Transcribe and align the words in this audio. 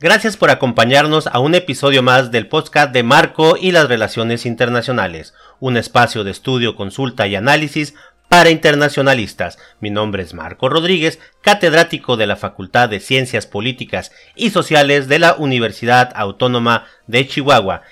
Gracias 0.00 0.38
por 0.38 0.48
acompañarnos 0.48 1.26
a 1.26 1.38
un 1.38 1.54
episodio 1.54 2.02
más 2.02 2.30
del 2.30 2.46
podcast 2.46 2.90
de 2.90 3.02
Marco 3.02 3.58
y 3.60 3.72
las 3.72 3.86
Relaciones 3.86 4.46
Internacionales, 4.46 5.34
un 5.60 5.76
espacio 5.76 6.24
de 6.24 6.30
estudio, 6.30 6.74
consulta 6.74 7.26
y 7.26 7.36
análisis 7.36 7.94
para 8.30 8.48
internacionalistas. 8.48 9.58
Mi 9.78 9.90
nombre 9.90 10.22
es 10.22 10.32
Marco 10.32 10.70
Rodríguez, 10.70 11.18
catedrático 11.42 12.16
de 12.16 12.26
la 12.26 12.36
Facultad 12.36 12.88
de 12.88 12.98
Ciencias 12.98 13.46
Políticas 13.46 14.10
y 14.36 14.48
Sociales 14.48 15.06
de 15.06 15.18
la 15.18 15.34
Universidad 15.34 16.12
Autónoma 16.14 16.86
de 17.06 17.28
Chihuahua. 17.28 17.82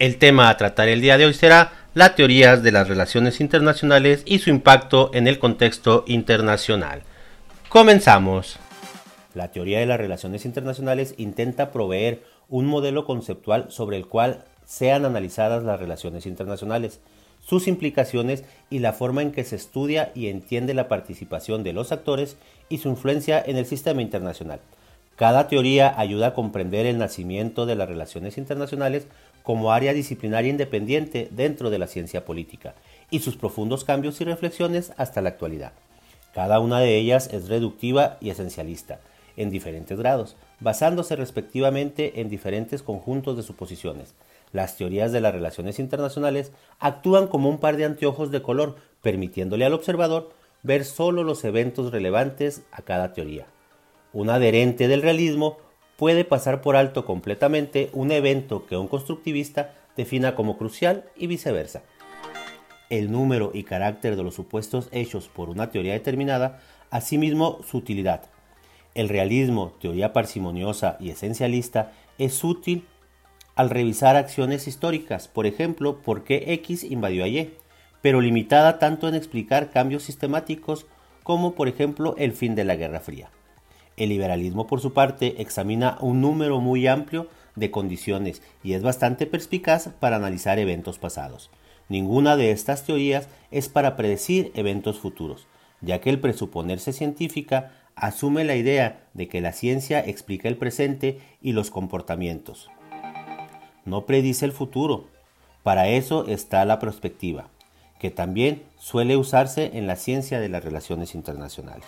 El 0.00 0.16
tema 0.16 0.48
a 0.48 0.56
tratar 0.56 0.88
el 0.88 1.00
día 1.00 1.16
de 1.16 1.26
hoy 1.26 1.34
será 1.34 1.74
las 1.94 2.16
teorías 2.16 2.64
de 2.64 2.72
las 2.72 2.88
relaciones 2.88 3.40
internacionales 3.40 4.24
y 4.26 4.40
su 4.40 4.50
impacto 4.50 5.12
en 5.14 5.28
el 5.28 5.38
contexto 5.38 6.02
internacional. 6.08 7.02
Comenzamos. 7.68 8.58
La 9.38 9.52
teoría 9.52 9.78
de 9.78 9.86
las 9.86 10.00
relaciones 10.00 10.44
internacionales 10.44 11.14
intenta 11.16 11.70
proveer 11.70 12.24
un 12.48 12.66
modelo 12.66 13.04
conceptual 13.04 13.70
sobre 13.70 13.96
el 13.96 14.08
cual 14.08 14.44
sean 14.64 15.04
analizadas 15.04 15.62
las 15.62 15.78
relaciones 15.78 16.26
internacionales, 16.26 16.98
sus 17.38 17.68
implicaciones 17.68 18.42
y 18.68 18.80
la 18.80 18.92
forma 18.92 19.22
en 19.22 19.30
que 19.30 19.44
se 19.44 19.54
estudia 19.54 20.10
y 20.12 20.26
entiende 20.26 20.74
la 20.74 20.88
participación 20.88 21.62
de 21.62 21.72
los 21.72 21.92
actores 21.92 22.36
y 22.68 22.78
su 22.78 22.88
influencia 22.88 23.40
en 23.40 23.56
el 23.56 23.64
sistema 23.64 24.02
internacional. 24.02 24.58
Cada 25.14 25.46
teoría 25.46 25.94
ayuda 25.96 26.26
a 26.26 26.34
comprender 26.34 26.86
el 26.86 26.98
nacimiento 26.98 27.64
de 27.64 27.76
las 27.76 27.88
relaciones 27.88 28.38
internacionales 28.38 29.06
como 29.44 29.70
área 29.70 29.92
disciplinaria 29.92 30.50
independiente 30.50 31.28
dentro 31.30 31.70
de 31.70 31.78
la 31.78 31.86
ciencia 31.86 32.24
política 32.24 32.74
y 33.08 33.20
sus 33.20 33.36
profundos 33.36 33.84
cambios 33.84 34.20
y 34.20 34.24
reflexiones 34.24 34.92
hasta 34.96 35.22
la 35.22 35.28
actualidad. 35.28 35.74
Cada 36.34 36.58
una 36.58 36.80
de 36.80 36.96
ellas 36.96 37.32
es 37.32 37.48
reductiva 37.48 38.16
y 38.20 38.30
esencialista, 38.30 38.98
en 39.38 39.50
diferentes 39.50 39.98
grados, 39.98 40.36
basándose 40.60 41.16
respectivamente 41.16 42.20
en 42.20 42.28
diferentes 42.28 42.82
conjuntos 42.82 43.36
de 43.36 43.42
suposiciones. 43.42 44.14
Las 44.52 44.76
teorías 44.76 45.12
de 45.12 45.20
las 45.20 45.32
relaciones 45.32 45.78
internacionales 45.78 46.52
actúan 46.78 47.28
como 47.28 47.48
un 47.48 47.58
par 47.58 47.76
de 47.76 47.84
anteojos 47.84 48.30
de 48.30 48.42
color, 48.42 48.76
permitiéndole 49.00 49.64
al 49.64 49.74
observador 49.74 50.30
ver 50.62 50.84
solo 50.84 51.22
los 51.22 51.44
eventos 51.44 51.92
relevantes 51.92 52.62
a 52.72 52.82
cada 52.82 53.12
teoría. 53.12 53.46
Un 54.12 54.30
adherente 54.30 54.88
del 54.88 55.02
realismo 55.02 55.58
puede 55.96 56.24
pasar 56.24 56.60
por 56.60 56.76
alto 56.76 57.04
completamente 57.04 57.90
un 57.92 58.10
evento 58.10 58.66
que 58.66 58.76
un 58.76 58.88
constructivista 58.88 59.74
defina 59.96 60.34
como 60.34 60.56
crucial 60.56 61.04
y 61.16 61.26
viceversa. 61.26 61.82
El 62.88 63.12
número 63.12 63.50
y 63.52 63.64
carácter 63.64 64.16
de 64.16 64.22
los 64.22 64.34
supuestos 64.34 64.88
hechos 64.92 65.28
por 65.28 65.50
una 65.50 65.70
teoría 65.70 65.92
determinada, 65.92 66.60
asimismo 66.90 67.60
su 67.68 67.76
utilidad, 67.76 68.22
el 68.98 69.08
realismo, 69.08 69.74
teoría 69.80 70.12
parsimoniosa 70.12 70.96
y 70.98 71.10
esencialista, 71.10 71.92
es 72.18 72.42
útil 72.42 72.84
al 73.54 73.70
revisar 73.70 74.16
acciones 74.16 74.66
históricas, 74.66 75.28
por 75.28 75.46
ejemplo, 75.46 76.02
por 76.02 76.24
qué 76.24 76.52
X 76.54 76.82
invadió 76.82 77.22
a 77.22 77.28
Y, 77.28 77.54
pero 78.02 78.20
limitada 78.20 78.80
tanto 78.80 79.06
en 79.08 79.14
explicar 79.14 79.70
cambios 79.70 80.02
sistemáticos 80.02 80.86
como, 81.22 81.54
por 81.54 81.68
ejemplo, 81.68 82.16
el 82.18 82.32
fin 82.32 82.56
de 82.56 82.64
la 82.64 82.74
Guerra 82.74 82.98
Fría. 82.98 83.30
El 83.96 84.08
liberalismo, 84.08 84.66
por 84.66 84.80
su 84.80 84.92
parte, 84.92 85.40
examina 85.42 85.96
un 86.00 86.20
número 86.20 86.58
muy 86.58 86.88
amplio 86.88 87.28
de 87.54 87.70
condiciones 87.70 88.42
y 88.64 88.72
es 88.72 88.82
bastante 88.82 89.26
perspicaz 89.26 89.90
para 90.00 90.16
analizar 90.16 90.58
eventos 90.58 90.98
pasados. 90.98 91.50
Ninguna 91.88 92.34
de 92.34 92.50
estas 92.50 92.84
teorías 92.84 93.28
es 93.52 93.68
para 93.68 93.94
predecir 93.94 94.50
eventos 94.56 94.98
futuros, 94.98 95.46
ya 95.80 96.00
que 96.00 96.10
el 96.10 96.18
presuponerse 96.18 96.92
científica 96.92 97.70
asume 98.00 98.44
la 98.44 98.56
idea 98.56 99.00
de 99.14 99.28
que 99.28 99.40
la 99.40 99.52
ciencia 99.52 100.00
explica 100.00 100.48
el 100.48 100.56
presente 100.56 101.20
y 101.42 101.52
los 101.52 101.70
comportamientos. 101.70 102.70
No 103.84 104.06
predice 104.06 104.44
el 104.44 104.52
futuro. 104.52 105.08
Para 105.62 105.88
eso 105.88 106.26
está 106.26 106.64
la 106.64 106.78
perspectiva, 106.78 107.48
que 107.98 108.10
también 108.10 108.62
suele 108.78 109.16
usarse 109.16 109.70
en 109.74 109.86
la 109.86 109.96
ciencia 109.96 110.40
de 110.40 110.48
las 110.48 110.64
relaciones 110.64 111.14
internacionales. 111.14 111.86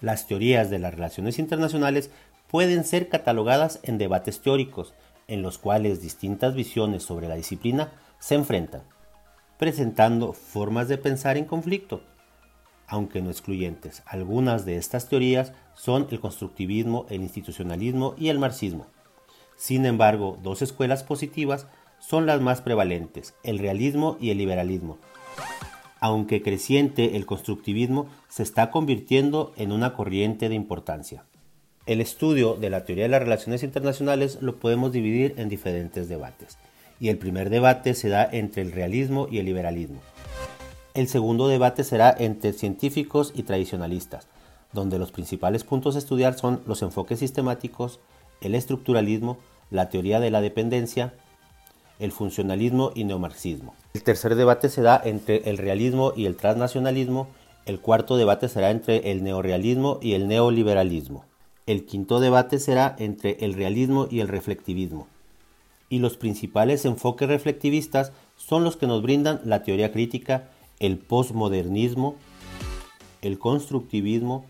Las 0.00 0.26
teorías 0.26 0.68
de 0.68 0.78
las 0.78 0.94
relaciones 0.94 1.38
internacionales 1.38 2.10
pueden 2.48 2.84
ser 2.84 3.08
catalogadas 3.08 3.80
en 3.82 3.98
debates 3.98 4.40
teóricos, 4.40 4.94
en 5.28 5.42
los 5.42 5.58
cuales 5.58 6.02
distintas 6.02 6.54
visiones 6.54 7.04
sobre 7.04 7.28
la 7.28 7.36
disciplina 7.36 7.92
se 8.18 8.34
enfrentan, 8.34 8.82
presentando 9.58 10.32
formas 10.32 10.88
de 10.88 10.98
pensar 10.98 11.36
en 11.36 11.44
conflicto 11.44 12.02
aunque 12.92 13.22
no 13.22 13.30
excluyentes. 13.30 14.02
Algunas 14.04 14.66
de 14.66 14.76
estas 14.76 15.08
teorías 15.08 15.54
son 15.74 16.08
el 16.10 16.20
constructivismo, 16.20 17.06
el 17.08 17.22
institucionalismo 17.22 18.14
y 18.18 18.28
el 18.28 18.38
marxismo. 18.38 18.86
Sin 19.56 19.86
embargo, 19.86 20.38
dos 20.42 20.60
escuelas 20.60 21.02
positivas 21.02 21.66
son 22.00 22.26
las 22.26 22.42
más 22.42 22.60
prevalentes, 22.60 23.34
el 23.44 23.58
realismo 23.58 24.18
y 24.20 24.28
el 24.28 24.36
liberalismo. 24.36 24.98
Aunque 26.00 26.42
creciente, 26.42 27.16
el 27.16 27.24
constructivismo 27.24 28.08
se 28.28 28.42
está 28.42 28.70
convirtiendo 28.70 29.54
en 29.56 29.72
una 29.72 29.94
corriente 29.94 30.50
de 30.50 30.54
importancia. 30.54 31.24
El 31.86 32.02
estudio 32.02 32.56
de 32.56 32.68
la 32.68 32.84
teoría 32.84 33.04
de 33.04 33.10
las 33.10 33.22
relaciones 33.22 33.62
internacionales 33.62 34.36
lo 34.42 34.56
podemos 34.56 34.92
dividir 34.92 35.32
en 35.38 35.48
diferentes 35.48 36.10
debates, 36.10 36.58
y 37.00 37.08
el 37.08 37.16
primer 37.16 37.48
debate 37.48 37.94
se 37.94 38.10
da 38.10 38.28
entre 38.30 38.60
el 38.60 38.72
realismo 38.72 39.28
y 39.30 39.38
el 39.38 39.46
liberalismo. 39.46 40.02
El 40.94 41.08
segundo 41.08 41.48
debate 41.48 41.84
será 41.84 42.14
entre 42.18 42.52
científicos 42.52 43.32
y 43.34 43.44
tradicionalistas, 43.44 44.26
donde 44.74 44.98
los 44.98 45.10
principales 45.10 45.64
puntos 45.64 45.96
a 45.96 45.98
estudiar 45.98 46.38
son 46.38 46.60
los 46.66 46.82
enfoques 46.82 47.18
sistemáticos, 47.18 47.98
el 48.42 48.54
estructuralismo, 48.54 49.38
la 49.70 49.88
teoría 49.88 50.20
de 50.20 50.30
la 50.30 50.42
dependencia, 50.42 51.14
el 51.98 52.12
funcionalismo 52.12 52.92
y 52.94 53.04
neomarxismo. 53.04 53.74
El 53.94 54.02
tercer 54.02 54.34
debate 54.34 54.68
se 54.68 54.82
da 54.82 55.00
entre 55.02 55.48
el 55.48 55.56
realismo 55.56 56.12
y 56.14 56.26
el 56.26 56.36
transnacionalismo, 56.36 57.28
el 57.64 57.80
cuarto 57.80 58.18
debate 58.18 58.48
será 58.48 58.70
entre 58.70 59.12
el 59.12 59.24
neorealismo 59.24 59.98
y 60.02 60.12
el 60.12 60.28
neoliberalismo. 60.28 61.24
El 61.66 61.86
quinto 61.86 62.20
debate 62.20 62.58
será 62.58 62.96
entre 62.98 63.38
el 63.44 63.54
realismo 63.54 64.08
y 64.10 64.20
el 64.20 64.28
reflectivismo. 64.28 65.06
Y 65.88 66.00
los 66.00 66.18
principales 66.18 66.84
enfoques 66.84 67.28
reflectivistas 67.28 68.12
son 68.36 68.64
los 68.64 68.76
que 68.76 68.86
nos 68.86 69.00
brindan 69.00 69.40
la 69.44 69.62
teoría 69.62 69.92
crítica, 69.92 70.48
el 70.80 70.98
posmodernismo, 70.98 72.16
el 73.20 73.38
constructivismo, 73.38 74.44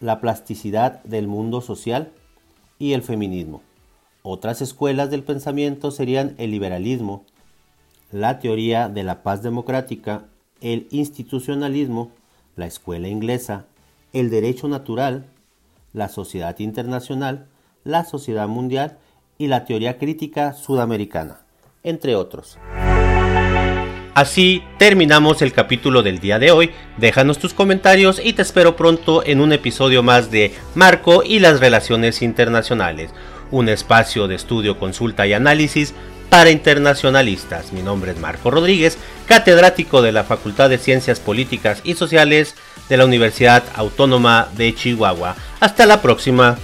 la 0.00 0.20
plasticidad 0.20 1.02
del 1.04 1.26
mundo 1.26 1.60
social 1.60 2.12
y 2.78 2.92
el 2.92 3.02
feminismo. 3.02 3.62
Otras 4.22 4.62
escuelas 4.62 5.10
del 5.10 5.22
pensamiento 5.22 5.90
serían 5.90 6.34
el 6.38 6.50
liberalismo, 6.50 7.24
la 8.10 8.38
teoría 8.38 8.88
de 8.88 9.02
la 9.02 9.22
paz 9.22 9.42
democrática, 9.42 10.24
el 10.60 10.86
institucionalismo, 10.90 12.10
la 12.56 12.66
escuela 12.66 13.08
inglesa, 13.08 13.66
el 14.12 14.30
derecho 14.30 14.68
natural, 14.68 15.26
la 15.92 16.08
sociedad 16.08 16.58
internacional, 16.58 17.46
la 17.84 18.04
sociedad 18.04 18.48
mundial 18.48 18.98
y 19.38 19.46
la 19.46 19.64
teoría 19.64 19.98
crítica 19.98 20.52
sudamericana, 20.52 21.40
entre 21.82 22.16
otros. 22.16 22.58
Así 24.18 24.64
terminamos 24.78 25.42
el 25.42 25.52
capítulo 25.52 26.02
del 26.02 26.18
día 26.18 26.40
de 26.40 26.50
hoy. 26.50 26.72
Déjanos 26.96 27.38
tus 27.38 27.54
comentarios 27.54 28.20
y 28.20 28.32
te 28.32 28.42
espero 28.42 28.74
pronto 28.74 29.22
en 29.24 29.40
un 29.40 29.52
episodio 29.52 30.02
más 30.02 30.32
de 30.32 30.56
Marco 30.74 31.22
y 31.22 31.38
las 31.38 31.60
Relaciones 31.60 32.20
Internacionales, 32.20 33.12
un 33.52 33.68
espacio 33.68 34.26
de 34.26 34.34
estudio, 34.34 34.76
consulta 34.76 35.24
y 35.28 35.34
análisis 35.34 35.94
para 36.30 36.50
internacionalistas. 36.50 37.72
Mi 37.72 37.80
nombre 37.80 38.10
es 38.10 38.18
Marco 38.18 38.50
Rodríguez, 38.50 38.98
catedrático 39.26 40.02
de 40.02 40.10
la 40.10 40.24
Facultad 40.24 40.68
de 40.68 40.78
Ciencias 40.78 41.20
Políticas 41.20 41.80
y 41.84 41.94
Sociales 41.94 42.56
de 42.88 42.96
la 42.96 43.04
Universidad 43.04 43.62
Autónoma 43.76 44.48
de 44.56 44.74
Chihuahua. 44.74 45.36
Hasta 45.60 45.86
la 45.86 46.02
próxima. 46.02 46.58